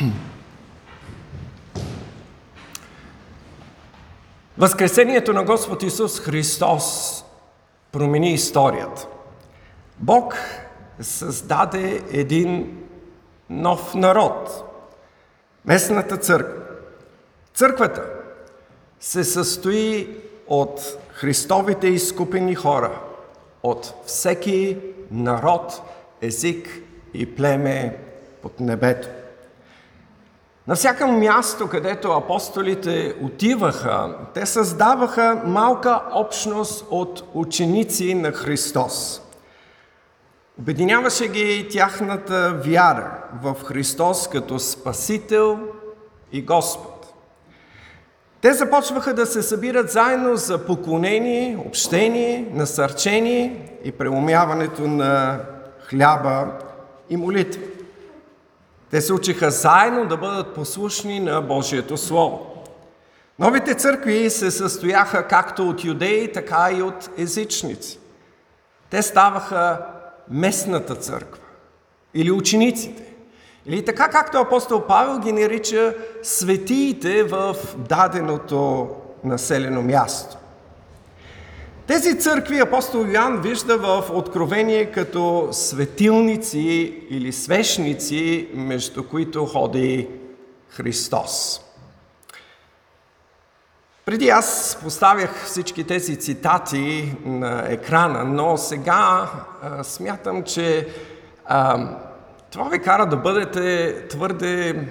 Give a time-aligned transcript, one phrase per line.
[4.58, 7.24] Възкресението на Господ Исус Христос
[7.92, 9.06] промени историята.
[9.98, 10.34] Бог
[11.00, 12.78] създаде един
[13.50, 14.64] нов народ.
[15.64, 16.62] Местната църква.
[17.54, 18.04] Църквата
[19.00, 20.80] се състои от
[21.12, 23.00] Христовите изкупени хора,
[23.62, 24.78] от всеки
[25.10, 25.82] народ,
[26.22, 26.82] език
[27.14, 27.96] и племе
[28.42, 29.08] под небето.
[30.68, 39.22] На всяко място, където апостолите отиваха, те създаваха малка общност от ученици на Христос.
[40.58, 43.10] Обединяваше ги тяхната вяра
[43.42, 45.58] в Христос като Спасител
[46.32, 47.14] и Господ.
[48.40, 55.40] Те започваха да се събират заедно за поклонение, общение, насърчение и преумяването на
[55.88, 56.46] хляба
[57.10, 57.62] и молитва.
[58.90, 62.46] Те се учиха заедно да бъдат послушни на Божието Слово.
[63.38, 67.98] Новите църкви се състояха както от юдеи, така и от езичници.
[68.90, 69.86] Те ставаха
[70.30, 71.42] местната църква
[72.14, 73.02] или учениците.
[73.66, 78.88] Или така както апостол Павел ги нарича светиите в даденото
[79.24, 80.36] населено място.
[81.90, 90.08] Тези църкви апостол Йоан вижда в Откровение като светилници или свещници, между които ходи
[90.68, 91.60] Христос.
[94.04, 99.30] Преди аз поставях всички тези цитати на екрана, но сега
[99.62, 100.88] а, смятам, че
[101.44, 101.88] а,
[102.50, 104.88] това ви кара да бъдете твърде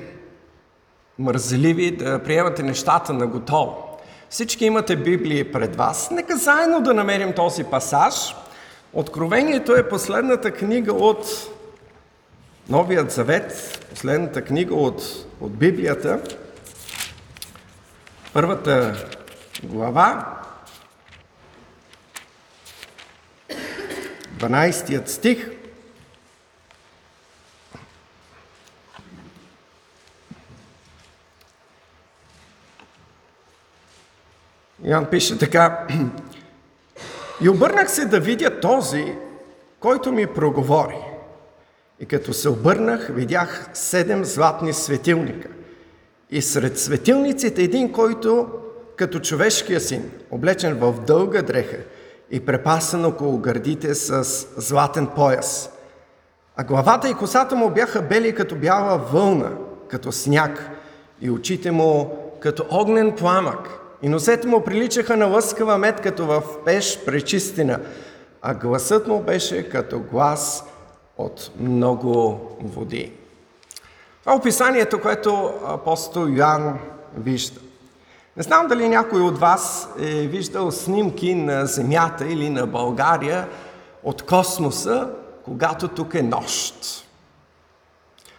[1.20, 3.89] мързеливи, да приемате нещата на готово.
[4.30, 6.12] Всички имате Библии пред вас.
[6.12, 8.36] Нека заедно да намерим този пасаж.
[8.94, 11.26] Откровението е последната книга от
[12.70, 15.04] Новият Завет, последната книга от,
[15.42, 16.22] от Библията.
[18.34, 19.06] Първата
[19.64, 20.36] глава,
[24.38, 25.59] 12 стих.
[34.84, 35.88] Иоанн пише така.
[37.42, 39.16] И обърнах се да видя този,
[39.80, 40.98] който ми проговори.
[42.00, 45.48] И като се обърнах, видях седем златни светилника.
[46.32, 48.48] И сред светилниците един, който
[48.96, 51.78] като човешкия син, облечен в дълга дреха
[52.32, 54.24] и препасан около гърдите с
[54.58, 55.70] златен пояс.
[56.56, 59.52] А главата и косата му бяха бели като бяла вълна,
[59.88, 60.70] като сняг,
[61.22, 66.44] и очите му като огнен пламък, и носете му приличаха на лъскава мед, като в
[66.66, 67.80] пеш пречистина,
[68.42, 70.64] а гласът му беше като глас
[71.18, 73.12] от много води.
[74.20, 76.80] Това е описанието, което апостол Йоанн
[77.18, 77.60] вижда.
[78.38, 83.48] Не знам дали някой от вас е виждал снимки на Земята или на България
[84.04, 85.10] от космоса,
[85.46, 86.76] когато тук е нощ.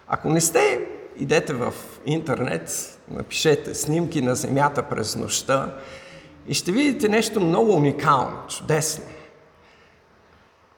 [0.09, 1.75] Ако не сте, идете в
[2.07, 5.75] интернет, напишете снимки на Земята през нощта
[6.47, 9.05] и ще видите нещо много уникално, чудесно.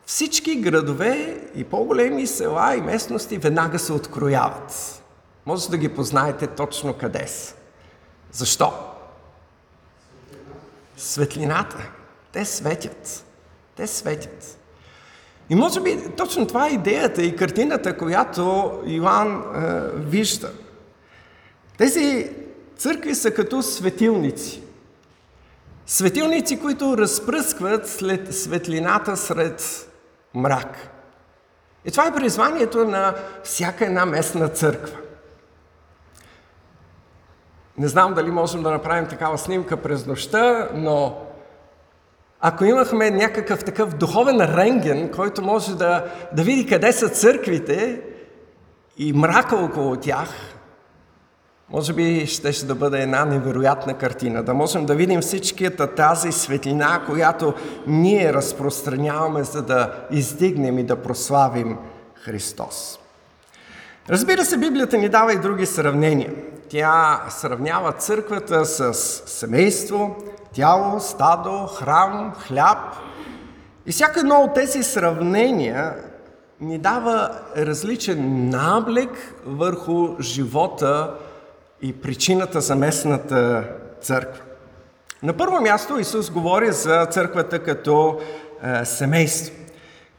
[0.06, 5.02] Всички градове и по-големи села и местности веднага се открояват.
[5.46, 7.54] Може да ги познаете точно къде са.
[8.32, 8.72] Защо?
[10.96, 11.90] Светлината.
[12.32, 13.24] Те светят.
[13.76, 14.58] Те светят.
[15.50, 20.52] И може би точно това е идеята и картината, която Йоанн е, вижда.
[21.78, 22.30] Тези
[22.76, 24.62] църкви са като светилници.
[25.86, 29.88] Светилници, които разпръскват след светлината сред
[30.34, 30.76] мрак.
[31.84, 34.98] И това е призванието на всяка една местна църква.
[37.78, 41.18] Не знам дали можем да направим такава снимка през нощта, но
[42.40, 48.00] ако имахме някакъв такъв духовен ренген, който може да, да види къде са църквите
[48.96, 50.28] и мрака около тях,
[51.72, 57.02] може би ще, да бъде една невероятна картина, да можем да видим всичката тази светлина,
[57.06, 57.54] която
[57.86, 61.78] ние разпространяваме, за да издигнем и да прославим
[62.14, 62.98] Христос.
[64.08, 66.32] Разбира се, Библията ни дава и други сравнения.
[66.68, 68.94] Тя сравнява църквата с
[69.26, 70.16] семейство,
[70.54, 72.78] тяло, стадо, храм, хляб.
[73.86, 75.94] И всяко едно от тези сравнения
[76.60, 81.14] ни дава различен наблек върху живота
[81.82, 83.64] и причината за местната
[84.00, 84.42] църква.
[85.22, 88.20] На първо място Исус говори за църквата като
[88.62, 89.54] е, семейство.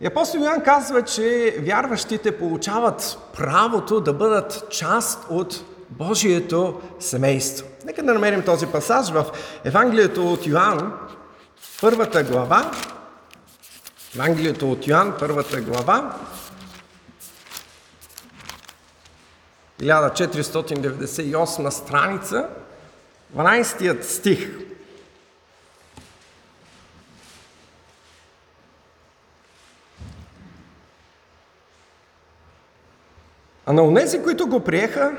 [0.01, 7.67] И апостол Йоан казва, че вярващите получават правото да бъдат част от Божието семейство.
[7.85, 9.25] Нека да намерим този пасаж в
[9.63, 10.93] Евангелието от Йоан,
[11.81, 12.71] първата глава.
[14.15, 16.15] Евангелието от Йоан, първата глава.
[19.79, 22.49] 1498 страница,
[23.35, 24.49] 12 стих.
[33.65, 35.11] А на унези, които го приеха,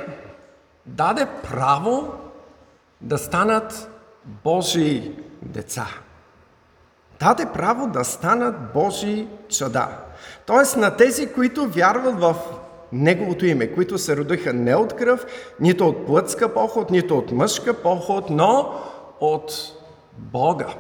[0.86, 2.14] даде право
[3.00, 3.90] да станат
[4.24, 5.12] Божии
[5.42, 5.86] деца.
[7.20, 9.88] Даде право да станат Божии чада.
[10.46, 12.34] Тоест на тези, които вярват в
[12.94, 15.26] Неговото име, които се родиха не от кръв,
[15.61, 18.75] нито от плътска поход, нито от мъжка поход, но
[19.20, 19.52] от
[20.19, 20.75] Бога.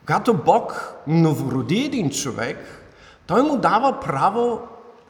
[0.00, 2.58] Когато Бог новороди един човек,
[3.26, 4.60] той му дава право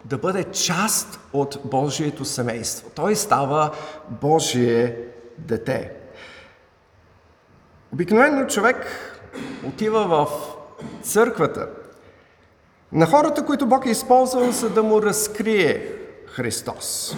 [0.05, 2.91] да бъде част от Божието семейство.
[2.95, 3.71] Той става
[4.09, 4.97] Божие
[5.39, 5.93] дете.
[7.93, 8.87] Обикновено човек
[9.67, 10.29] отива в
[11.03, 11.69] църквата
[12.93, 15.93] на хората, които Бог е използвал, за да му разкрие
[16.27, 17.17] Христос.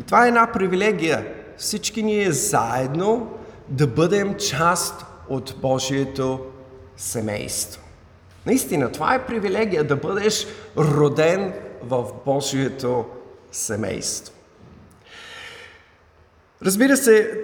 [0.00, 1.26] И това е една привилегия.
[1.56, 3.30] Всички ние заедно
[3.68, 6.40] да бъдем част от Божието
[6.96, 7.82] семейство.
[8.46, 10.46] Наистина, това е привилегия да бъдеш
[10.76, 11.52] роден
[11.82, 13.04] в Божието
[13.52, 14.34] семейство.
[16.62, 17.40] Разбира се,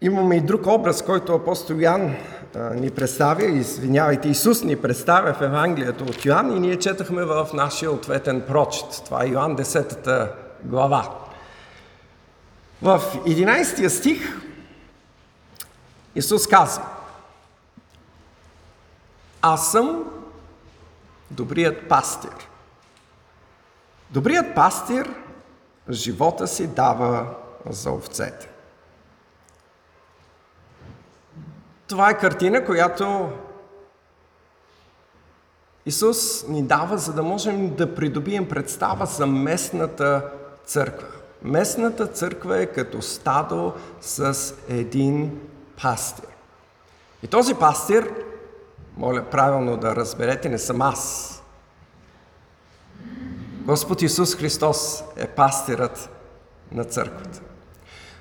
[0.00, 2.16] имаме и друг образ, който апостол Ян
[2.56, 7.90] ни представя, извинявайте, Исус ни представя в Евангелието от Йоан и ние четахме в нашия
[7.90, 9.04] ответен прочит.
[9.04, 10.30] Това е Йоан 10
[10.64, 11.14] глава.
[12.82, 14.40] В 11 стих
[16.14, 16.84] Исус казва
[19.42, 20.04] Аз съм
[21.30, 22.48] добрият пастир.
[24.10, 25.14] Добрият пастир
[25.90, 27.26] живота си дава
[27.70, 28.48] за овцете.
[31.88, 33.30] Това е картина, която
[35.86, 40.30] Исус ни дава, за да можем да придобием представа за местната
[40.64, 41.08] църква.
[41.42, 45.40] Местната църква е като стадо с един
[45.82, 46.24] пастир.
[47.22, 48.14] И този пастир,
[48.96, 51.34] моля правилно да разберете, не съм аз.
[53.52, 56.10] Господ Исус Христос е пастирът
[56.72, 57.40] на църквата.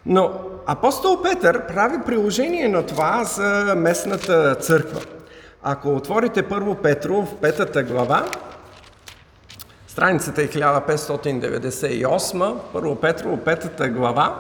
[0.10, 0.32] Но
[0.66, 5.02] апостол Петър прави приложение на това за местната църква.
[5.64, 8.26] Ако отворите първо Петро в петата глава,
[9.88, 14.36] страницата е 1598, първо Петро, петата глава,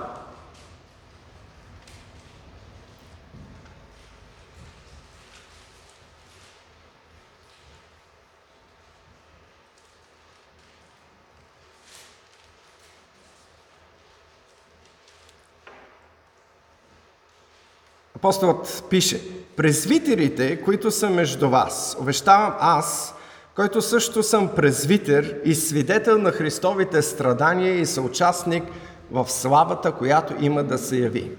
[18.27, 19.21] Апостолът пише,
[19.55, 23.15] презвитерите, които са между вас, обещавам аз,
[23.55, 28.63] който също съм презвитер и свидетел на Христовите страдания и съучастник
[29.11, 31.31] в славата, която има да се яви.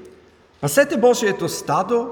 [0.61, 2.09] Пасете Божието стадо,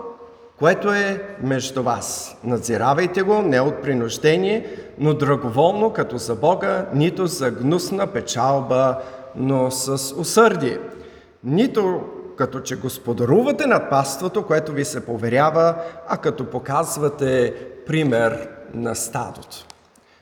[0.58, 2.36] което е между вас.
[2.44, 8.98] Надзиравайте го не от принуждение, но драговолно, като за Бога, нито за гнусна печалба,
[9.36, 10.78] но с усърдие.
[11.44, 12.00] Нито
[12.36, 15.74] като че господарувате над паството, което ви се поверява,
[16.08, 17.54] а като показвате
[17.86, 19.66] пример на стадото.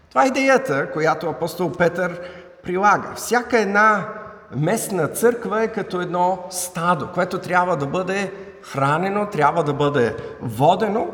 [0.08, 2.20] Това е идеята, която апостол Петър
[2.62, 3.12] прилага.
[3.14, 4.08] Всяка една
[4.56, 11.06] местна църква е като едно стадо, което трябва да бъде хранено, трябва да бъде водено.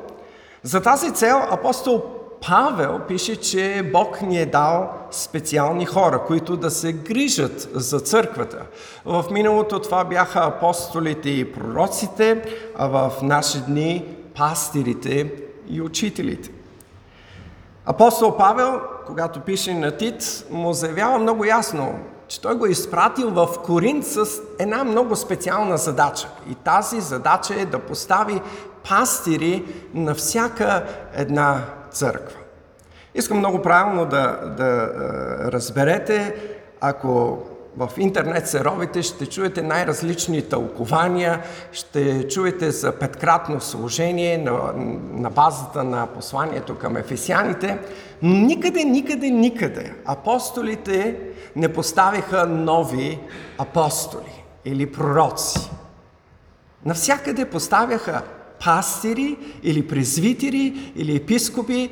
[0.63, 6.71] За тази цел апостол Павел пише, че Бог ни е дал специални хора, които да
[6.71, 8.63] се грижат за църквата.
[9.05, 12.43] В миналото това бяха апостолите и пророците,
[12.77, 15.33] а в наши дни пастирите
[15.69, 16.51] и учителите.
[17.87, 23.31] Апостол Павел, когато пише на Тит, му заявява много ясно, че той го е изпратил
[23.31, 24.27] в Коринт с
[24.59, 26.29] една много специална задача.
[26.51, 28.41] И тази задача е да постави
[28.89, 32.39] пастири на всяка една църква.
[33.15, 34.91] Искам много правилно да, да
[35.53, 36.35] разберете,
[36.81, 37.39] ако
[37.77, 41.43] в интернет се ровите, ще чуете най-различни тълкования,
[41.73, 44.73] ще чуете за петкратно служение на,
[45.13, 47.79] на базата на посланието към ефесяните,
[48.23, 51.21] но никъде, никъде, никъде апостолите
[51.57, 53.21] не поставиха нови
[53.59, 55.71] апостоли или пророци.
[56.85, 58.23] Навсякъде поставяха
[58.65, 61.91] пастири или презвитери или епископи,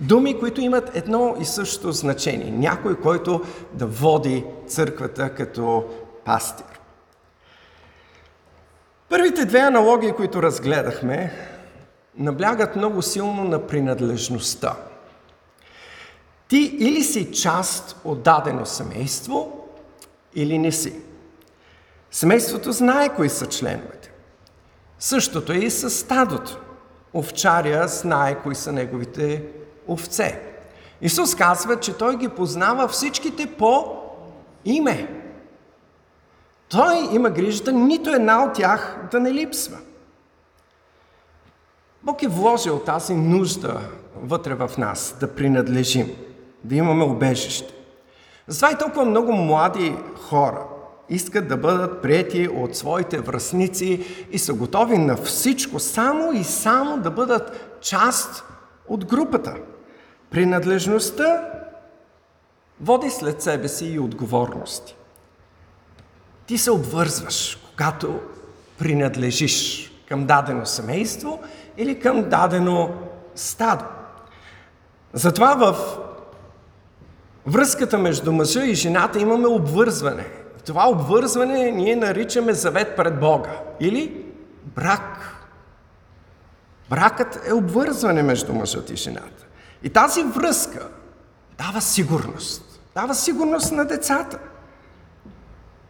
[0.00, 2.50] Думи, които имат едно и също значение.
[2.50, 5.84] Някой, който да води църквата като
[6.24, 6.80] пастир.
[9.08, 11.32] Първите две аналогии, които разгледахме,
[12.16, 14.76] наблягат много силно на принадлежността.
[16.48, 19.68] Ти или си част от дадено семейство,
[20.34, 20.94] или не си.
[22.10, 23.97] Семейството знае кои са членовете.
[24.98, 26.60] Същото е и с стадото.
[27.14, 29.44] Овчаря знае кои са неговите
[29.88, 30.42] овце.
[31.00, 33.96] Исус казва, че Той ги познава всичките по
[34.64, 35.22] име.
[36.68, 39.78] Той има грижата нито една от тях да не липсва.
[42.02, 43.80] Бог е вложил тази нужда
[44.22, 46.16] вътре в нас, да принадлежим,
[46.64, 47.74] да имаме убежище.
[48.46, 50.64] Затова и толкова много млади хора
[51.10, 56.98] искат да бъдат прияти от своите връзници и са готови на всичко, само и само
[56.98, 58.44] да бъдат част
[58.88, 59.54] от групата.
[60.30, 61.50] Принадлежността
[62.80, 64.96] води след себе си и отговорности.
[66.46, 68.20] Ти се обвързваш, когато
[68.78, 71.40] принадлежиш към дадено семейство
[71.76, 72.90] или към дадено
[73.34, 73.84] стадо.
[75.12, 75.98] Затова в
[77.46, 80.26] връзката между мъжа и жената имаме обвързване.
[80.68, 84.24] Това обвързване ние наричаме завет пред Бога или
[84.64, 85.34] брак.
[86.90, 89.46] Бракът е обвързване между мъжът и жената.
[89.82, 90.88] И тази връзка
[91.58, 92.80] дава сигурност.
[92.94, 94.38] Дава сигурност на децата.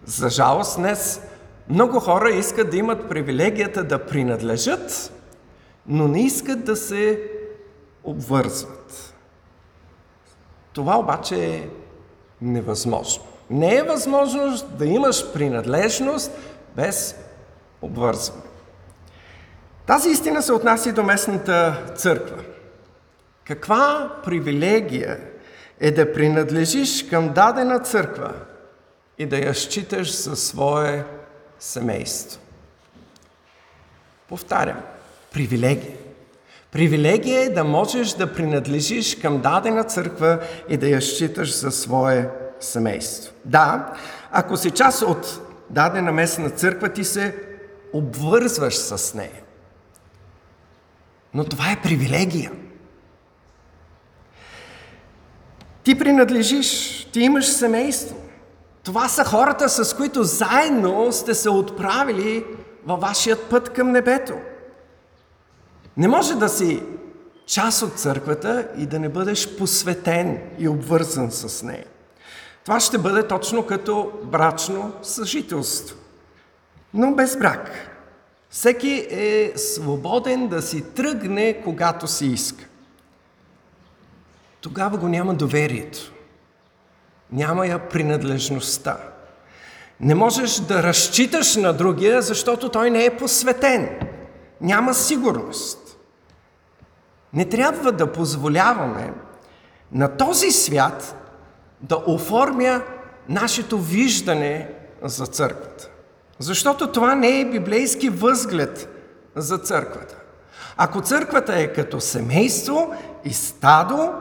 [0.04, 1.20] За жалост днес
[1.68, 5.12] много хора искат да имат привилегията да принадлежат,
[5.87, 7.23] но не искат да се
[8.04, 9.14] обвързват.
[10.73, 11.68] Това обаче е
[12.40, 13.25] невъзможно.
[13.50, 16.31] Не е възможно да имаш принадлежност
[16.76, 17.14] без
[17.83, 18.43] обвързване.
[19.87, 22.43] Тази истина се отнася и до местната църква.
[23.45, 25.21] Каква привилегия
[25.81, 28.33] е да принадлежиш към дадена църква
[29.19, 31.05] и да я считаш със свое
[31.59, 32.40] семейство?
[34.28, 34.81] Повтарям,
[35.33, 35.97] привилегия.
[36.71, 42.28] Привилегия е да можеш да принадлежиш към дадена църква и да я считаш за свое
[42.61, 43.33] семейство.
[43.45, 43.95] Да,
[44.31, 47.37] ако си част от дадена местна църква, ти се
[47.93, 49.43] обвързваш с нея.
[51.35, 52.53] Но това е привилегия.
[55.83, 58.17] Ти принадлежиш, ти имаш семейство.
[58.83, 62.45] Това са хората, с които заедно сте се отправили
[62.87, 64.35] във вашият път към небето.
[65.97, 66.83] Не може да си
[67.47, 71.85] част от църквата и да не бъдеш посветен и обвързан с нея.
[72.65, 75.97] Това ще бъде точно като брачно съжителство,
[76.95, 77.71] но без брак.
[78.50, 82.65] Всеки е свободен да си тръгне, когато си иска.
[84.61, 86.12] Тогава го няма доверието.
[87.33, 88.99] Няма я принадлежността.
[90.00, 93.99] Не можеш да разчиташ на другия, защото той не е посветен.
[94.61, 95.99] Няма сигурност.
[97.33, 99.12] Не трябва да позволяваме
[99.93, 101.27] на този свят
[101.80, 102.82] да оформя
[103.28, 104.70] нашето виждане
[105.02, 105.88] за църквата.
[106.38, 108.88] Защото това не е библейски възглед
[109.37, 110.16] за църквата.
[110.76, 112.94] Ако църквата е като семейство
[113.25, 114.12] и стадо,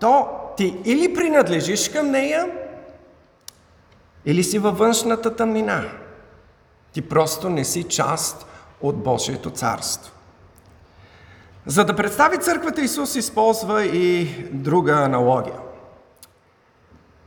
[0.00, 2.46] то ти или принадлежиш към нея,
[4.24, 5.84] или си във външната тъмнина.
[6.92, 8.46] Ти просто не си част
[8.80, 10.12] от Божието царство.
[11.66, 15.65] За да представи църквата, Исус използва и друга аналогия.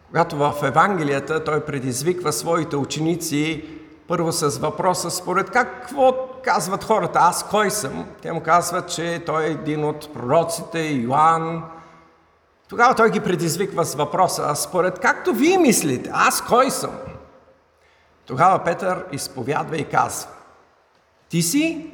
[0.10, 3.70] Когато в Евангелията той предизвиква своите ученици
[4.08, 8.06] първо с въпроса, според какво казват хората, аз кой съм?
[8.22, 11.64] Те му казват, че той е един от пророците, Йоанн.
[12.70, 16.98] Тогава той ги предизвиква с въпроса, а според както вие мислите, аз кой съм?
[18.26, 20.30] Тогава Петър изповядва и казва,
[21.30, 21.92] ти си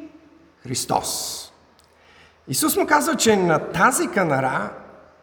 [0.64, 1.42] Христос.
[2.48, 4.70] Исус му казва, че на тази канара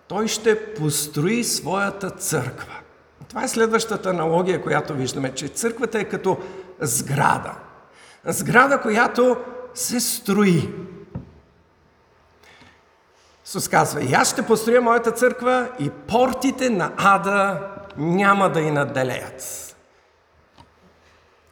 [0.08, 2.81] той ще построи своята църква.
[3.28, 6.38] Това е следващата аналогия, която виждаме, че църквата е като
[6.80, 7.54] сграда.
[8.24, 9.36] Сграда, която
[9.74, 10.74] се строи.
[13.46, 18.70] Исус казва, и аз ще построя моята църква и портите на ада няма да и
[18.70, 19.68] наделеят.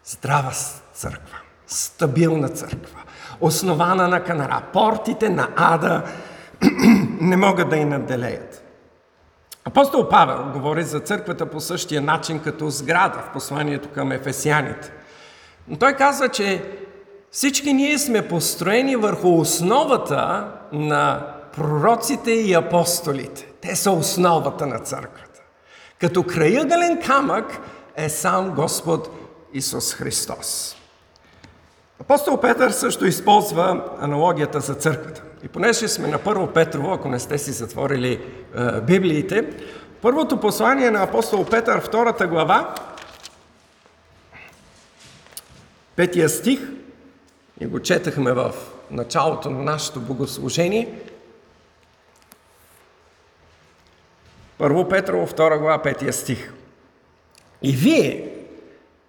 [0.04, 0.52] Здрава
[0.94, 3.02] църква, стабилна църква,
[3.40, 4.62] основана на канара.
[4.72, 6.02] Портите на ада
[7.20, 8.69] не могат да и наделеят.
[9.70, 14.92] Апостол Павел говори за църквата по същия начин като сграда в посланието към ефесяните.
[15.68, 16.64] Но той казва, че
[17.30, 23.46] всички ние сме построени върху основата на пророците и апостолите.
[23.60, 25.40] Те са основата на църквата.
[26.00, 27.58] Като краягален камък
[27.96, 29.10] е сам Господ
[29.52, 30.76] Исус Христос.
[32.00, 35.22] Апостол Петър също използва аналогията за църквата.
[35.44, 38.12] И понеже сме на първо Петрово, ако не сте си затворили
[38.56, 39.50] е, Библиите,
[40.02, 42.74] първото послание на апостол Петър, втората глава,
[45.96, 46.60] петия стих,
[47.60, 48.54] и го четахме в
[48.90, 50.98] началото на нашето богослужение.
[54.58, 56.52] Първо Петрово, втора глава, петия стих.
[57.62, 58.34] И вие,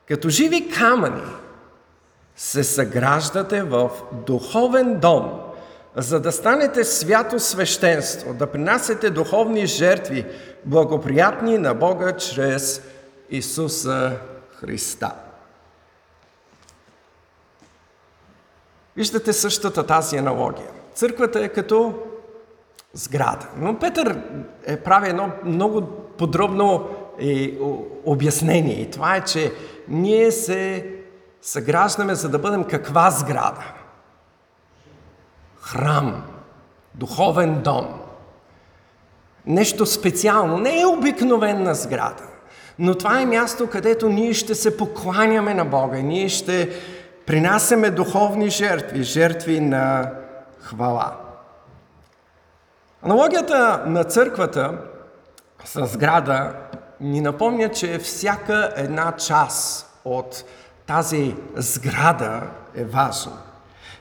[0.07, 1.21] като живи камъни,
[2.35, 5.50] се съграждате в духовен дом,
[5.95, 10.25] за да станете свято свещенство, да принасяте духовни жертви,
[10.65, 12.81] благоприятни на Бога чрез
[13.29, 14.17] Исуса
[14.59, 15.11] Христа.
[18.95, 20.67] Виждате същата тази аналогия.
[20.93, 21.93] Църквата е като
[22.93, 23.47] сграда.
[23.57, 24.21] Но Петър
[24.65, 25.81] е прави едно много
[26.17, 27.57] подробно е,
[28.05, 28.81] обяснение.
[28.81, 29.53] И това е, че
[29.87, 30.85] ние се
[31.41, 33.80] съграждаме за да бъдем каква сграда?
[35.61, 36.23] Храм,
[36.95, 37.87] духовен дом.
[39.45, 40.57] Нещо специално.
[40.57, 42.23] Не е обикновена сграда.
[42.79, 45.97] Но това е място, където ние ще се покланяме на Бога.
[45.97, 46.69] Ние ще
[47.25, 50.11] принасяме духовни жертви, жертви на
[50.59, 51.15] хвала.
[53.03, 54.77] Аналогията на църквата
[55.65, 56.53] с сграда
[56.99, 60.43] ни напомня, че всяка една част от
[60.87, 62.41] тази сграда
[62.75, 63.50] е важна.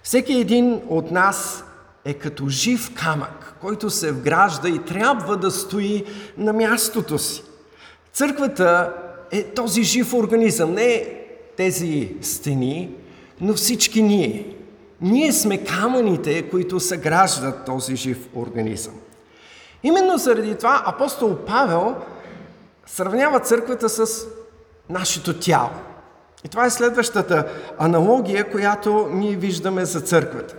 [0.03, 1.65] Всеки един от нас
[2.05, 6.05] е като жив камък, който се вгражда и трябва да стои
[6.39, 7.43] на мястото си.
[8.13, 8.93] Църквата
[9.31, 11.17] е този жив организъм, не
[11.57, 12.91] тези стени,
[13.41, 14.57] но всички ние.
[15.01, 18.95] Ние сме камъните, които съграждат този жив организъм.
[19.83, 21.97] Именно заради това апостол Павел
[22.87, 24.27] сравнява църквата с
[24.91, 25.71] нашето тяло.
[26.45, 27.49] И това е следващата
[27.79, 30.55] аналогия, която ние виждаме за църквата.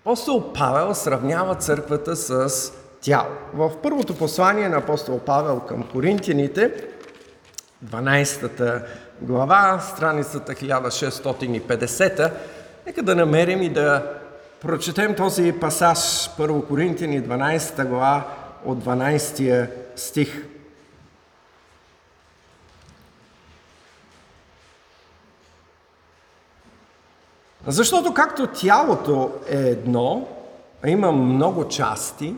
[0.00, 3.28] Апостол Павел сравнява църквата с тяло.
[3.54, 6.72] В първото послание на апостол Павел към коринтияните,
[7.84, 8.82] 12
[9.20, 12.30] глава, страницата 1650,
[12.86, 14.12] нека да намерим и да
[14.60, 15.98] прочетем този пасаж,
[16.38, 18.24] 1 Коринтияни 12 глава,
[18.64, 20.53] от 12 стих.
[27.66, 30.28] Защото както тялото е едно,
[30.82, 32.34] а има много части,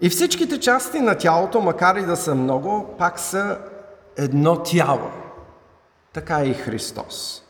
[0.00, 3.58] и всичките части на тялото, макар и да са много, пак са
[4.16, 5.10] едно тяло.
[6.12, 7.42] Така е и Христос.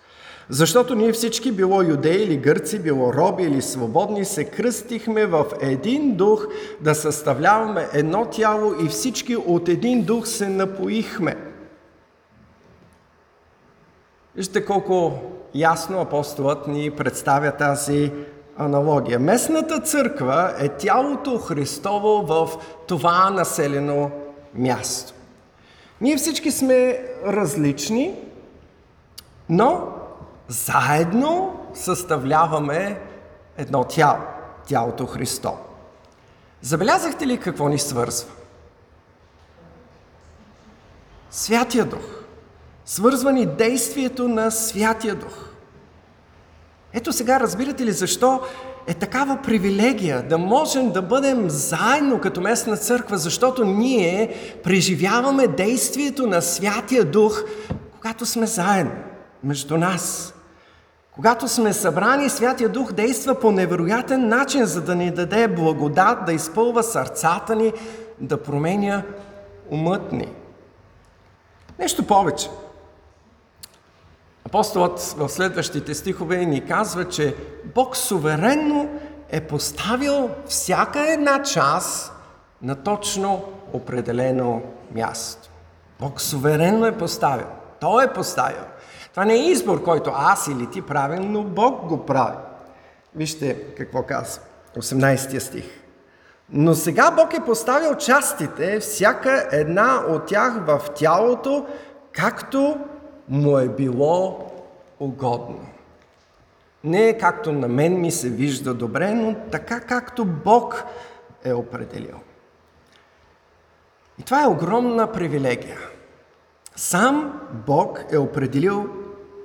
[0.49, 6.17] Защото ние всички, било юдеи или гърци, било роби или свободни, се кръстихме в един
[6.17, 6.47] дух
[6.81, 11.37] да съставляваме едно тяло и всички от един дух се напоихме.
[14.37, 15.13] Вижте колко
[15.55, 18.13] ясно апостолът ни представя тази
[18.59, 19.19] аналогия.
[19.19, 22.51] Местната църква е тялото Христово в
[22.89, 24.11] това населено
[24.55, 25.13] място.
[26.01, 28.15] Ние всички сме различни,
[29.49, 29.89] но
[30.49, 33.01] заедно съставляваме
[33.57, 34.19] едно тяло,
[34.67, 35.57] тялото Христо.
[36.63, 38.31] Забелязахте ли какво ни свързва?
[41.31, 42.22] Святия Дух.
[42.85, 45.49] Свързва ни действието на Святия Дух.
[46.93, 48.41] Ето сега разбирате ли защо
[48.87, 56.27] е такава привилегия да можем да бъдем заедно като местна църква, защото ние преживяваме действието
[56.27, 57.43] на Святия Дух,
[57.93, 58.93] когато сме заедно
[59.45, 60.35] между нас.
[61.15, 66.33] Когато сме събрани, Святия Дух действа по невероятен начин, за да ни даде благодат, да
[66.33, 67.73] изпълва сърцата ни,
[68.21, 69.03] да променя
[69.71, 70.29] умът ни.
[71.79, 72.51] Нещо повече.
[74.53, 77.37] Апостолът в следващите стихове ни казва, че
[77.75, 82.13] Бог суверенно е поставил всяка една част
[82.63, 84.63] на точно определено
[84.95, 85.51] място.
[86.01, 87.47] Бог суверенно е поставил.
[87.81, 88.65] Той е поставил.
[89.11, 92.37] Това не е избор, който аз или ти правим, но Бог го прави.
[93.15, 94.43] Вижте какво казва.
[94.77, 95.65] 18 стих.
[96.51, 101.67] Но сега Бог е поставил частите, всяка една от тях в тялото,
[102.13, 102.79] както
[103.29, 104.51] му е било
[105.01, 105.61] угодно.
[106.85, 110.85] Не е както на мен ми се вижда добре, но така както Бог
[111.45, 112.17] е определил.
[114.19, 115.79] И това е огромна привилегия.
[116.77, 118.89] Сам Бог е определил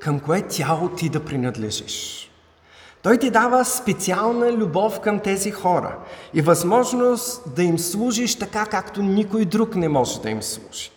[0.01, 2.31] към кое тяло ти да принадлежиш.
[3.01, 5.97] Той ти дава специална любов към тези хора
[6.33, 10.91] и възможност да им служиш така, както никой друг не може да им служи.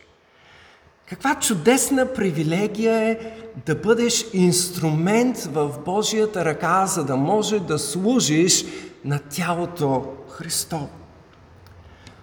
[1.11, 3.19] Каква чудесна привилегия е
[3.67, 8.65] да бъдеш инструмент в Божията ръка, за да може да служиш
[9.05, 10.89] на тялото Христово.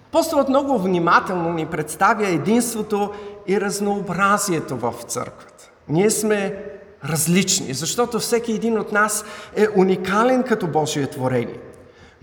[0.08, 3.10] Апостолът много внимателно ни представя единството
[3.46, 5.70] и разнообразието в църквата.
[5.88, 6.64] Ние сме
[7.04, 9.24] различни, защото всеки един от нас
[9.56, 11.60] е уникален като Божие творение.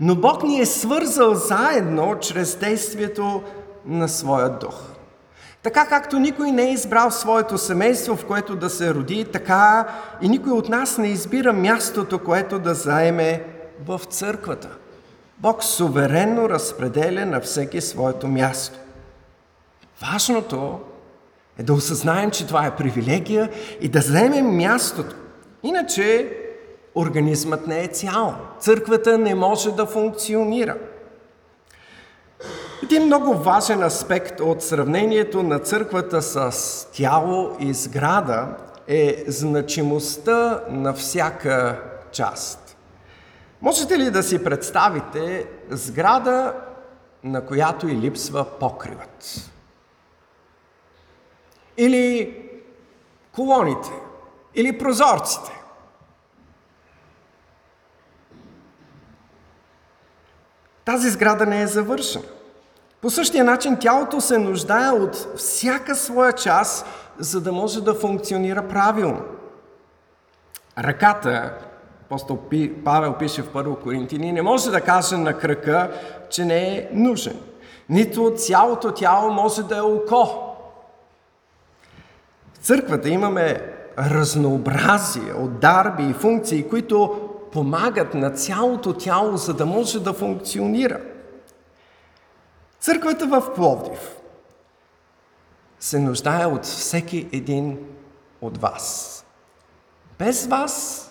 [0.00, 3.42] Но Бог ни е свързал заедно чрез действието
[3.84, 4.95] на своя дух.
[5.66, 9.88] Така както никой не е избрал своето семейство, в което да се роди, така
[10.22, 13.44] и никой от нас не избира мястото, което да заеме
[13.86, 14.68] в църквата.
[15.38, 18.78] Бог суверенно разпределя на всеки своето място.
[20.12, 20.80] Важното
[21.58, 23.50] е да осъзнаем, че това е привилегия
[23.80, 25.16] и да вземем мястото.
[25.62, 26.36] Иначе
[26.94, 28.34] организмът не е цял.
[28.60, 30.76] Църквата не може да функционира.
[32.82, 40.94] Един много важен аспект от сравнението на църквата с тяло и сграда е значимостта на
[40.94, 42.76] всяка част.
[43.62, 46.54] Можете ли да си представите сграда,
[47.24, 49.50] на която и липсва покривът?
[51.76, 52.36] Или
[53.32, 53.90] колоните?
[54.54, 55.62] Или прозорците?
[60.84, 62.35] Тази сграда не е завършена.
[63.00, 66.86] По същия начин тялото се нуждае от всяка своя част,
[67.18, 69.22] за да може да функционира правилно.
[70.78, 71.52] Ръката,
[72.04, 72.38] апостол
[72.84, 75.90] Павел пише в 1 Коринтини, не може да каже на кръка,
[76.30, 77.36] че не е нужен.
[77.88, 80.26] Нито цялото тяло може да е око.
[82.54, 87.20] В църквата имаме разнообразие от дарби и функции, които
[87.52, 91.00] помагат на цялото тяло, за да може да функционира–
[92.86, 94.16] Църквата в Пловдив
[95.80, 97.78] се нуждае от всеки един
[98.40, 99.24] от вас.
[100.18, 101.04] Без вас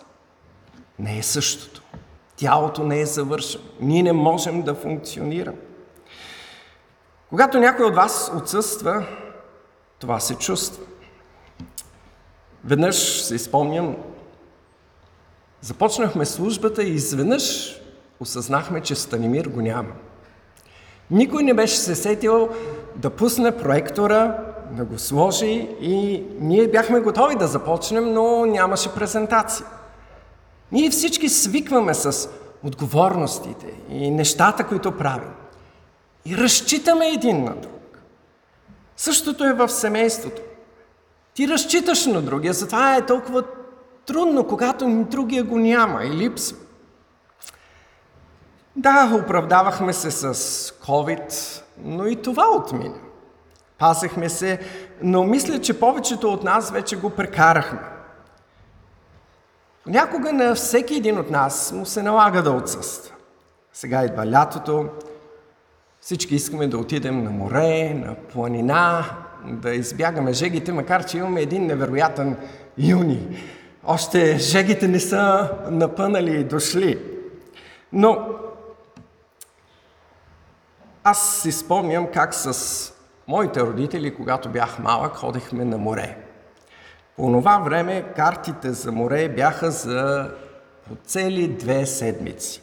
[0.99, 1.83] не е същото.
[2.35, 3.63] Тялото не е завършено.
[3.79, 5.57] Ние не можем да функционираме.
[7.29, 9.05] Когато някой от вас отсъства,
[9.99, 10.83] това се чувства.
[12.63, 13.95] Веднъж се изпомням,
[15.61, 17.75] започнахме службата и изведнъж
[18.19, 19.91] осъзнахме, че Станимир го няма.
[21.11, 22.49] Никой не беше се сетил
[22.95, 24.37] да пусне проектора,
[24.71, 29.65] да го сложи и ние бяхме готови да започнем, но нямаше презентация.
[30.71, 32.29] Ние всички свикваме с
[32.63, 35.31] отговорностите и нещата, които правим.
[36.25, 37.99] И разчитаме един на друг.
[38.97, 40.41] Същото е в семейството.
[41.33, 43.43] Ти разчиташ на другия, затова е толкова
[44.05, 46.57] трудно, когато другия го няма и липсва.
[48.75, 50.33] Да, оправдавахме се с
[50.71, 52.95] COVID, но и това отмина.
[53.77, 54.59] Пасехме се,
[55.01, 57.79] но мисля, че повечето от нас вече го прекарахме.
[59.85, 63.15] Някога на всеки един от нас му се налага да отсъства.
[63.73, 64.85] Сега идва лятото,
[66.01, 69.05] всички искаме да отидем на море, на планина,
[69.45, 72.37] да избягаме жегите, макар че имаме един невероятен
[72.77, 73.43] юни.
[73.83, 76.99] Още жегите не са напънали и дошли.
[77.93, 78.27] Но
[81.07, 82.93] аз си спомням как с
[83.27, 86.17] моите родители, когато бях малък, ходихме на море.
[87.15, 90.31] По това време картите за море бяха за
[91.05, 92.61] цели две седмици.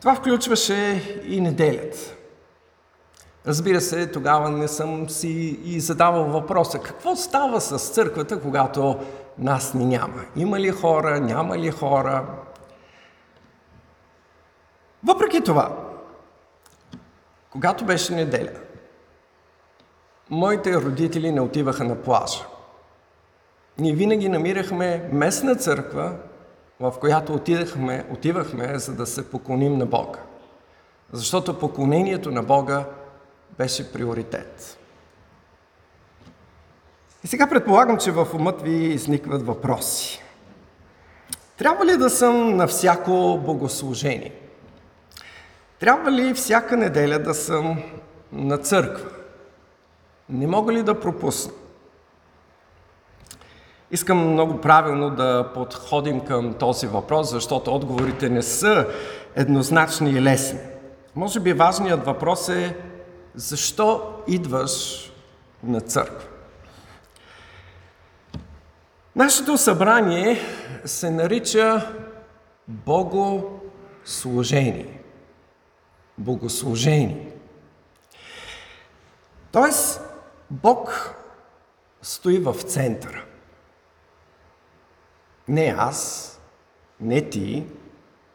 [0.00, 1.98] Това включваше и неделята.
[3.46, 8.96] Разбира се, тогава не съм си и задавал въпроса какво става с църквата, когато
[9.38, 10.24] нас ни няма.
[10.36, 12.26] Има ли хора, няма ли хора?
[15.04, 15.81] Въпреки това,
[17.52, 18.52] когато беше неделя,
[20.30, 22.46] моите родители не отиваха на плажа.
[23.78, 26.16] Ние винаги намирахме местна църква,
[26.80, 30.18] в която отидахме, отивахме, за да се поклоним на Бога.
[31.12, 32.84] Защото поклонението на Бога
[33.58, 34.78] беше приоритет.
[37.24, 40.22] И сега предполагам, че в умът ви изникват въпроси.
[41.56, 44.41] Трябва ли да съм на всяко богослужение?
[45.82, 47.82] Трябва ли всяка неделя да съм
[48.32, 49.10] на църква?
[50.28, 51.52] Не мога ли да пропусна?
[53.90, 58.86] Искам много правилно да подходим към този въпрос, защото отговорите не са
[59.36, 60.58] еднозначни и лесни.
[61.14, 62.76] Може би важният въпрос е
[63.34, 65.06] защо идваш
[65.64, 66.28] на църква?
[69.16, 70.40] Нашето събрание
[70.84, 71.92] се нарича
[72.68, 75.01] богослужение.
[76.18, 77.32] Богослужение.
[79.52, 80.00] Тоест,
[80.50, 81.14] Бог
[82.02, 83.24] стои в центъра.
[85.48, 86.28] Не аз,
[87.00, 87.66] не ти.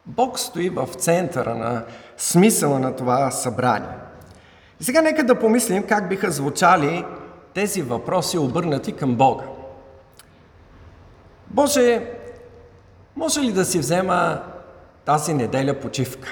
[0.06, 1.84] Бог стои в центъра на
[2.16, 3.98] смисъла на това събрание.
[4.80, 7.04] И сега нека да помислим как биха звучали
[7.54, 9.44] тези въпроси, обърнати към Бога.
[11.46, 12.14] Боже,
[13.16, 14.42] може ли да си взема
[15.04, 16.28] тази неделя почивка?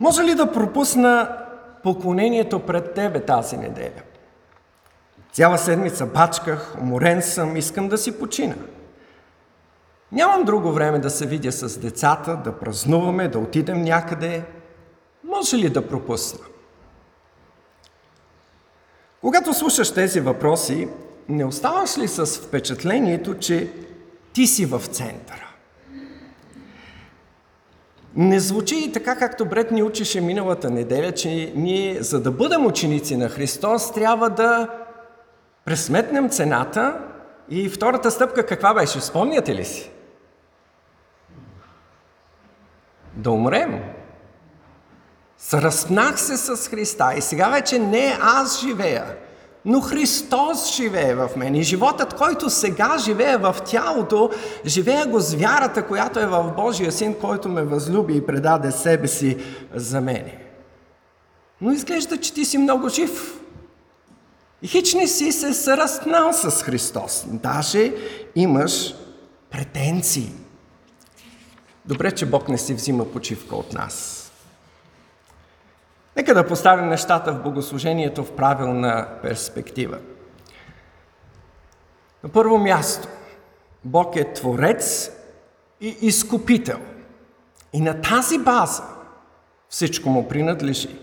[0.00, 1.38] Може ли да пропусна
[1.82, 4.02] поклонението пред Тебе тази неделя?
[5.32, 8.54] Цяла седмица бачках, уморен съм, искам да си почина.
[10.12, 14.44] Нямам друго време да се видя с децата, да празнуваме, да отидем някъде.
[15.24, 16.44] Може ли да пропусна?
[19.20, 20.88] Когато слушаш тези въпроси,
[21.28, 23.72] не оставаш ли с впечатлението, че
[24.32, 25.48] ти си в центъра?
[28.16, 32.66] Не звучи и така, както Бред ни учеше миналата неделя, че ние, за да бъдем
[32.66, 34.68] ученици на Христос, трябва да
[35.64, 37.00] пресметнем цената
[37.48, 39.00] и втората стъпка каква беше?
[39.00, 39.90] Спомняте ли си?
[43.14, 43.82] Да умрем.
[45.38, 49.16] Сръснах се с Христа и сега вече не аз живея,
[49.66, 51.54] но Христос живее в мен.
[51.54, 54.30] И животът, който сега живее в тялото,
[54.66, 59.08] живея го с вярата, която е в Божия Син, който ме възлюби и предаде себе
[59.08, 59.36] си
[59.74, 60.38] за мене.
[61.60, 63.40] Но изглежда, че ти си много жив.
[64.62, 67.24] И хич не си се сръстнал с Христос.
[67.26, 67.94] Даже
[68.34, 68.94] имаш
[69.50, 70.32] претенции.
[71.86, 74.25] Добре, че Бог не си взима почивка от нас.
[76.16, 79.98] Нека да поставим нещата в богослужението в правилна перспектива.
[82.24, 83.08] На първо място,
[83.84, 85.10] Бог е Творец
[85.80, 86.78] и Изкупител.
[87.72, 88.82] И на тази база
[89.68, 90.98] всичко му принадлежи.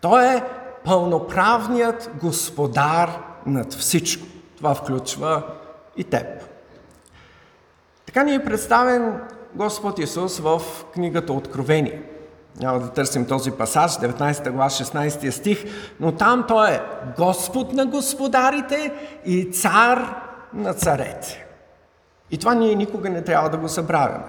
[0.00, 0.42] Той е
[0.84, 3.10] пълноправният господар
[3.46, 4.26] над всичко.
[4.56, 5.42] Това включва
[5.96, 6.26] и теб.
[8.06, 9.20] Така ни е представен
[9.54, 12.15] Господ Исус в книгата Откровение.
[12.60, 15.64] Няма да търсим този пасаж, 19 глава, 16 стих,
[16.00, 16.80] но там Той е
[17.16, 18.92] Господ на господарите
[19.26, 20.14] и цар
[20.54, 21.46] на царете.
[22.30, 24.24] И това ние никога не трябва да го забравяме.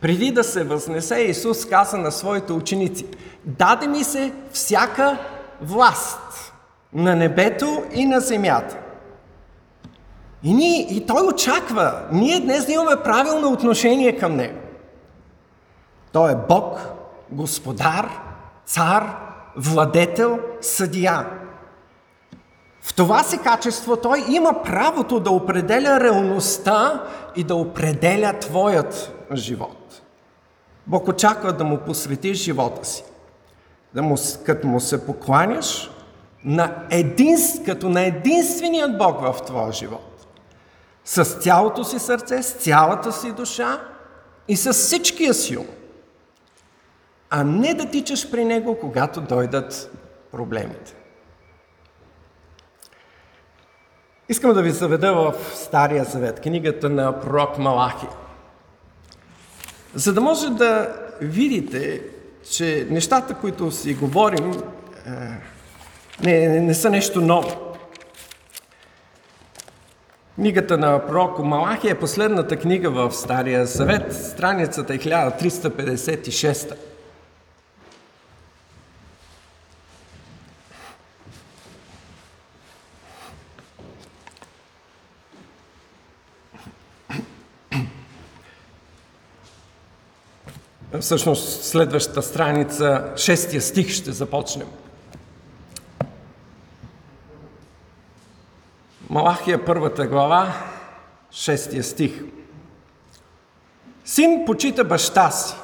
[0.00, 3.06] Преди да се възнесе, Исус каза на своите ученици,
[3.44, 5.18] даде ми се всяка
[5.60, 6.52] власт
[6.92, 8.78] на небето и на земята.
[10.42, 14.58] И, ние, и той очаква ние днес имаме правилно отношение към него.
[16.12, 16.80] Той е Бог,
[17.32, 18.20] Господар,
[18.66, 19.16] Цар,
[19.56, 21.26] Владетел, Съдия.
[22.80, 27.04] В това си качество той има правото да определя реалността
[27.36, 30.02] и да определя твоят живот.
[30.86, 33.04] Бог очаква да му посветиш живота си
[33.94, 34.16] да му,
[34.46, 35.90] като му се покланяш
[36.44, 40.26] на един, като на единственият Бог в твоя живот.
[41.04, 43.80] С цялото си сърце, с цялата си душа
[44.48, 45.66] и с всичкия си ум.
[47.34, 49.90] А не да тичаш при Него, когато дойдат
[50.32, 50.94] проблемите.
[54.28, 58.06] Искам да ви заведа в Стария Завет, книгата на пророк Малахи.
[59.94, 62.02] За да може да видите
[62.50, 64.62] че нещата, които си говорим,
[66.22, 67.76] не, не, не са нещо ново.
[70.34, 76.91] Книгата на пророк Малахи е последната книга в Стария Съвет, страницата е 1356.
[91.02, 94.68] Всъщност следващата страница, шестия стих ще започнем.
[99.10, 100.54] Малахия първата глава,
[101.30, 102.22] шестия стих.
[104.04, 105.54] Син почита баща си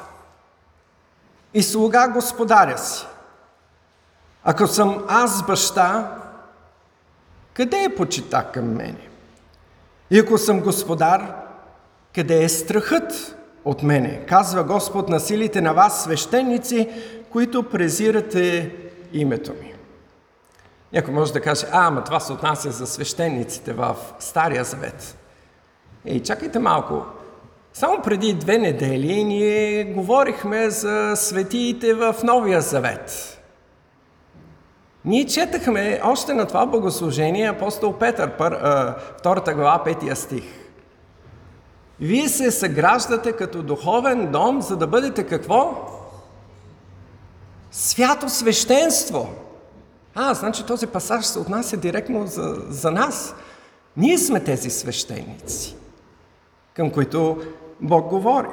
[1.54, 3.06] и слуга господаря си.
[4.44, 6.16] Ако съм аз баща,
[7.54, 9.08] къде е почита към мене?
[10.10, 11.34] И ако съм господар,
[12.14, 16.88] къде е страхът от мене, казва Господ на силите на вас, свещеници,
[17.32, 18.72] които презирате
[19.12, 19.74] името ми.
[20.92, 25.16] Някой може да каже, а, ама това се отнася за свещениците в Стария Завет.
[26.06, 27.02] Ей, чакайте малко.
[27.72, 33.38] Само преди две недели ние говорихме за светиите в Новия Завет.
[35.04, 40.44] Ние четахме още на това богослужение апостол Петър, пър, а, втората глава, петия стих.
[42.00, 45.88] Вие се съграждате като духовен дом, за да бъдете какво?
[47.70, 49.28] Свято свещенство.
[50.14, 53.34] А, значи този пасаж се отнася директно за, за нас.
[53.96, 55.76] Ние сме тези свещеници,
[56.74, 57.42] към които
[57.80, 58.48] Бог говори.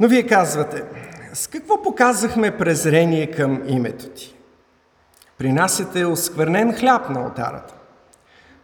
[0.00, 0.84] Но вие казвате,
[1.32, 4.34] с какво показахме презрение към името ти?
[5.38, 7.73] Принасяте осквернен хляб на алтарата.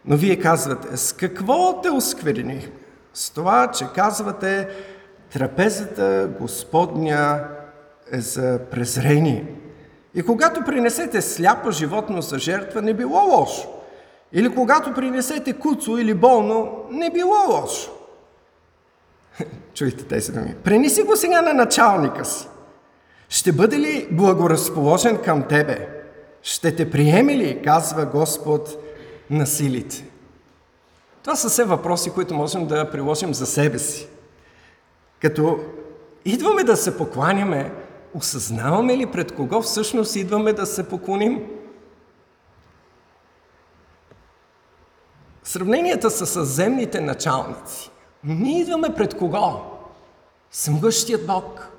[0.05, 2.71] Но вие казвате, с какво те осквернихме?
[3.13, 4.69] С това, че казвате,
[5.33, 7.47] трапезата Господня
[8.11, 9.45] е за презрение.
[10.15, 13.69] И когато принесете сляпо животно за жертва, не било лошо.
[14.33, 17.91] Или когато принесете куцо или болно, не било лошо.
[19.73, 20.55] Чуйте тези думи.
[20.63, 22.47] Пренеси го сега на началника си.
[23.29, 25.87] Ще бъде ли благоразположен към тебе?
[26.41, 28.77] Ще те приеме ли, казва Господ
[29.31, 30.05] на силите?
[31.23, 34.07] Това са все въпроси, които можем да приложим за себе си.
[35.21, 35.59] Като
[36.25, 37.73] идваме да се покланяме,
[38.13, 41.47] осъзнаваме ли пред кого всъщност идваме да се поклоним?
[45.43, 47.91] Сравненията са с земните началници.
[48.23, 49.61] Ние идваме пред кого?
[50.51, 51.69] Смъщият Бог,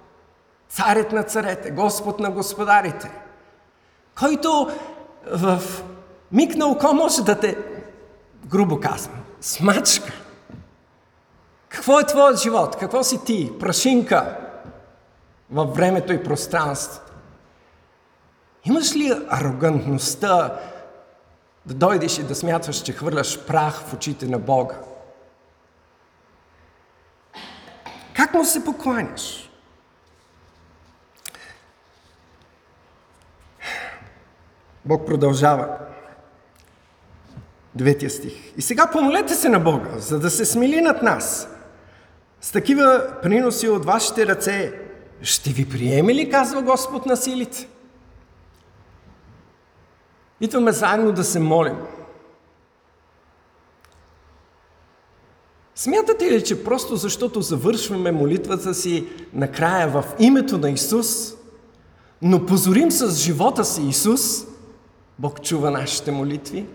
[0.68, 3.10] царят на царете, Господ на господарите,
[4.18, 4.70] който
[5.32, 5.62] в
[6.32, 7.58] миг на око може да те,
[8.46, 10.12] грубо казвам, смачка.
[11.68, 12.76] Какво е твоят живот?
[12.76, 13.52] Какво си ти?
[13.60, 14.36] Прашинка
[15.50, 17.12] във времето и пространството.
[18.64, 20.60] Имаш ли арогантността
[21.66, 24.74] да дойдеш и да смяташ, че хвърляш прах в очите на Бога?
[28.14, 29.50] Как му се покланяш?
[34.84, 35.68] Бог продължава.
[37.74, 38.52] Деветия стих.
[38.56, 41.48] И сега помолете се на Бога, за да се смили над нас.
[42.40, 44.72] С такива приноси от вашите ръце
[45.22, 47.68] ще ви приеме ли, казва Господ на силите?
[50.40, 51.76] Идваме заедно да се молим.
[55.74, 61.34] Смятате ли, че просто защото завършваме молитвата си накрая в името на Исус,
[62.22, 64.46] но позорим с живота си Исус,
[65.18, 66.66] Бог чува нашите молитви?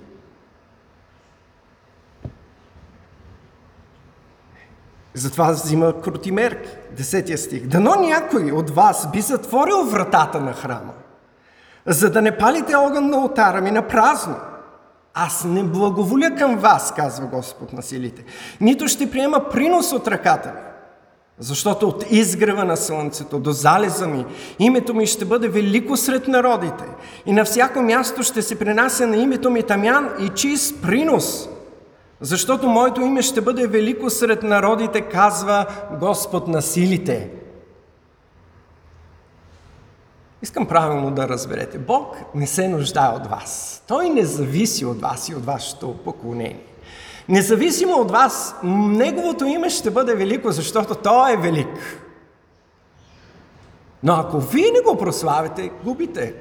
[5.17, 6.69] Затова взима крути мерки.
[6.97, 7.67] Десетия стих.
[7.67, 10.93] Дано някой от вас би затворил вратата на храма,
[11.85, 14.35] за да не палите огън на ултара ми на празно.
[15.13, 18.23] Аз не благоволя към вас, казва Господ на силите.
[18.61, 20.59] Нито ще приема принос от ръката ми.
[21.39, 24.25] Защото от изгрева на слънцето до залеза ми,
[24.59, 26.83] името ми ще бъде велико сред народите.
[27.25, 31.49] И на всяко място ще се принася на името ми тамян и чист принос.
[32.21, 35.65] Защото моето име ще бъде велико сред народите, казва
[35.99, 37.29] Господ на силите.
[40.41, 41.77] Искам правилно да разберете.
[41.77, 43.83] Бог не се нуждае от вас.
[43.87, 46.65] Той не зависи от вас и от вашето поклонение.
[47.29, 52.03] Независимо от вас, Неговото име ще бъде велико, защото Той е велик.
[54.03, 56.33] Но ако вие не го прославите, губите.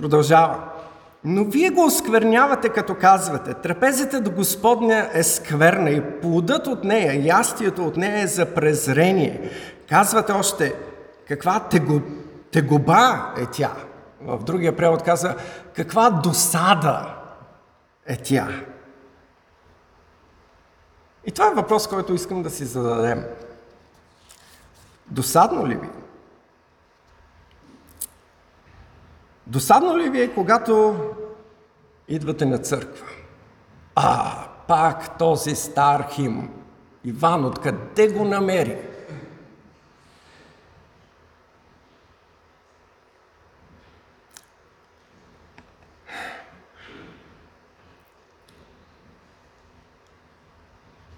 [0.00, 0.58] Продължава.
[1.24, 7.26] Но вие го осквернявате, като казвате, трапезата до Господня е скверна и плодът от нея,
[7.26, 9.50] ястието от нея е за презрение.
[9.88, 10.74] Казвате още,
[11.28, 12.00] каква тегу,
[12.50, 13.72] тегуба е тя.
[14.20, 15.34] В другия превод казва,
[15.76, 17.14] каква досада
[18.06, 18.48] е тя.
[21.26, 23.24] И това е въпрос, който искам да си зададем.
[25.06, 25.88] Досадно ли ви?
[29.50, 30.96] Досадно ли ви е, когато
[32.08, 33.06] идвате на църква?
[33.94, 34.32] А,
[34.68, 36.50] пак този стар хим.
[37.04, 38.76] Иван, откъде го намери?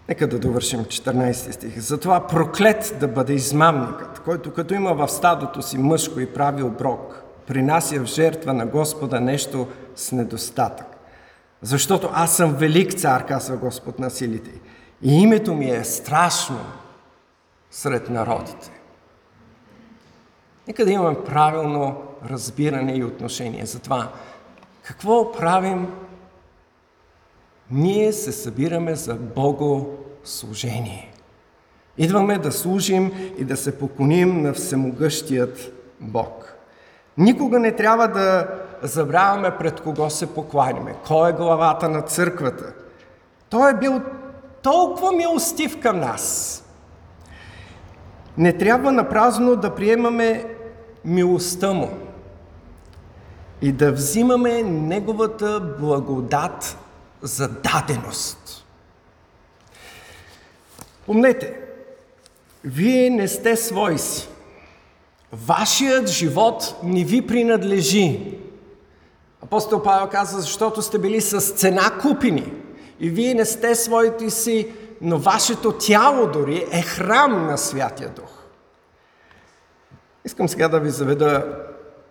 [0.09, 1.78] Нека да довършим 14 стих.
[1.78, 7.22] Затова проклет да бъде измамникът, който като има в стадото си мъжко и прави оброк,
[7.47, 10.86] принася в жертва на Господа нещо с недостатък.
[11.62, 14.51] Защото аз съм велик цар, казва Господ на силите.
[15.03, 16.61] И името ми е страшно
[17.70, 18.70] сред народите.
[20.68, 24.12] Нека да имаме правилно разбиране и отношение за това.
[24.82, 25.88] Какво правим?
[27.70, 31.12] Ние се събираме за богослужение.
[31.99, 36.51] Идваме да служим и да се поклоним на всемогъщият Бог.
[37.18, 38.48] Никога не трябва да
[38.82, 42.72] забравяме пред кого се покланяме, кой е главата на църквата.
[43.50, 44.00] Той е бил
[44.62, 46.58] толкова милостив към нас.
[48.38, 50.44] Не трябва напразно да приемаме
[51.04, 51.90] милостта му
[53.62, 56.76] и да взимаме неговата благодат
[57.22, 58.66] за даденост.
[61.06, 61.60] Помнете,
[62.64, 64.28] вие не сте свои си.
[65.33, 68.39] Вашият живот не ви принадлежи.
[69.43, 72.53] Апостол Павел каза, защото сте били с цена купени
[73.01, 78.43] и вие не сте своите си, но вашето тяло дори е храм на Святия Дух.
[80.24, 81.59] Искам сега да ви заведа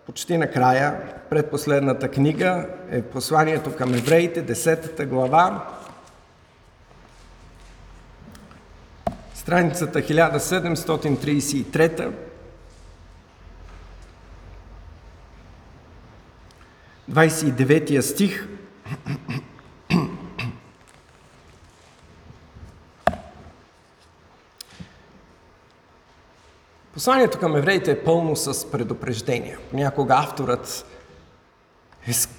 [0.06, 1.00] почти накрая,
[1.30, 5.66] предпоследната книга е посланието към евреите, 10 глава,
[9.34, 12.31] страницата 1733
[17.12, 18.48] 29 стих.
[26.94, 29.58] Посланието към евреите е пълно с предупреждения.
[29.72, 30.86] Някога авторът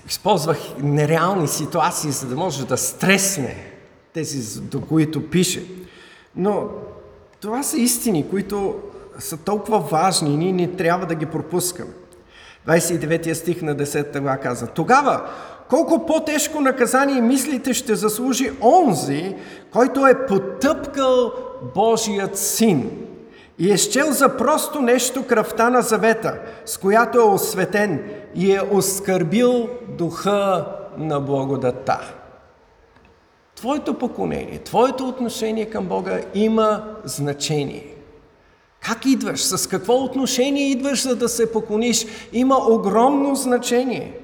[0.07, 3.71] използвах нереални ситуации, за да може да стресне
[4.13, 5.65] тези, до които пише.
[6.35, 6.69] Но
[7.41, 8.81] това са истини, които
[9.19, 11.91] са толкова важни и ние не трябва да ги пропускаме.
[12.67, 15.21] 29 стих на 10 глава каза Тогава,
[15.69, 19.35] колко по-тежко наказание мислите ще заслужи онзи,
[19.71, 21.31] който е потъпкал
[21.75, 22.91] Божият син
[23.59, 28.03] и е щел за просто нещо кръвта на завета, с която е осветен
[28.35, 30.65] и е оскърбил духа
[30.97, 32.13] на благодата.
[33.55, 37.93] Твоето поклонение, твоето отношение към Бога има значение.
[38.83, 39.43] Как идваш?
[39.43, 42.05] С какво отношение идваш, за да се поклониш?
[42.33, 44.19] Има огромно значение.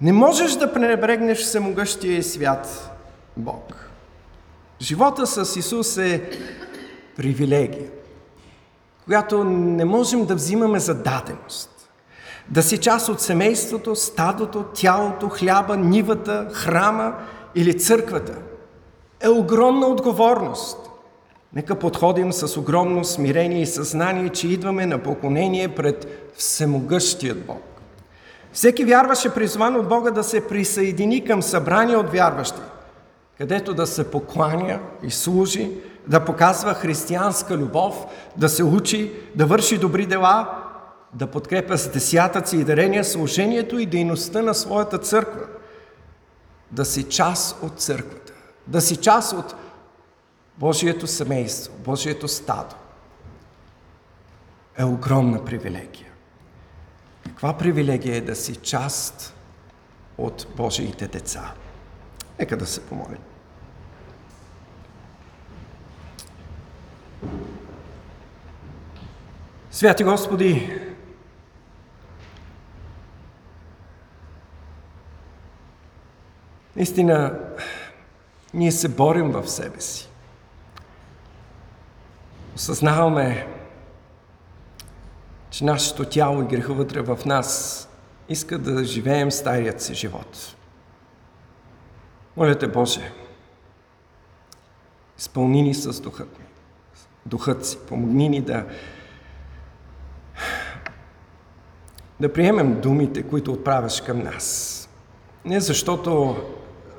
[0.00, 2.90] Не можеш да пренебрегнеш всемогъщия свят
[3.36, 3.90] Бог.
[4.80, 6.30] Живота с Исус е
[7.16, 7.90] привилегия
[9.04, 11.70] която не можем да взимаме за даденост.
[12.48, 17.14] Да си част от семейството, стадото, тялото, хляба, нивата, храма
[17.54, 18.34] или църквата
[19.20, 20.83] е огромна отговорност.
[21.54, 27.62] Нека подходим с огромно смирение и съзнание, че идваме на поклонение пред всемогъщият Бог.
[28.52, 32.60] Всеки вярваше е призван от Бога да се присъедини към събрание от вярващи,
[33.38, 35.70] където да се покланя и служи,
[36.06, 40.58] да показва християнска любов, да се учи, да върши добри дела,
[41.12, 45.42] да подкрепя с десятъци и дарения служението и дейността на своята църква.
[46.70, 48.32] Да си част от църквата,
[48.66, 49.54] да си част от
[50.58, 52.74] Божието семейство, Божието стадо.
[54.78, 56.12] Е огромна привилегия.
[57.24, 59.34] Каква привилегия е да си част
[60.18, 61.54] от Божиите деца?
[62.38, 63.18] Нека да се помолим.
[69.70, 70.80] Святи Господи,
[76.76, 77.40] наистина
[78.54, 80.08] ние се борим в себе си.
[82.64, 83.46] Осъзнаваме,
[85.50, 87.88] че нашето тяло и греха вътре в нас
[88.28, 90.56] иска да живеем старият си живот.
[92.36, 93.12] Моля те, Боже,
[95.18, 96.38] изпълни ни с духът
[97.26, 98.66] духът си, помогни ни да
[102.20, 104.88] да приемем думите, които отправяш към нас.
[105.44, 106.36] Не защото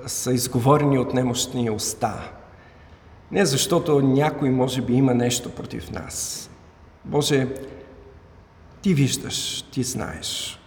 [0.05, 2.34] са изговорени от немощни уста,
[3.31, 6.49] не защото някой може би има нещо против нас.
[7.05, 7.47] Боже,
[8.81, 10.59] Ти виждаш, Ти знаеш.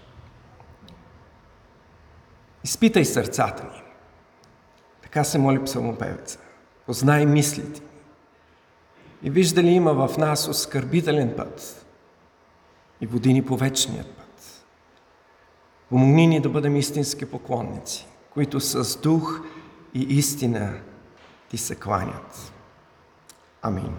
[2.65, 3.83] Изпитай сърцата ни.
[5.03, 6.39] Така се моли псалмопевеца.
[6.87, 7.81] Познай мислите.
[9.23, 11.87] И вижда ли има в нас оскърбителен път
[13.01, 14.19] и води ни по вечният
[15.89, 19.41] Помогни ни да бъдем истински поклонници, които с дух
[19.95, 20.81] и истина
[21.49, 22.53] ти се кланят.
[23.63, 23.97] Амин.